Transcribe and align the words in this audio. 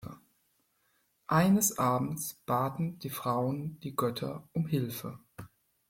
Eines 1.27 1.77
abends, 1.77 2.33
baten 2.47 2.97
die 2.97 3.11
Frauen 3.11 3.79
die 3.81 3.95
Götter 3.95 4.49
um 4.51 4.65
Hilfe. 4.65 5.19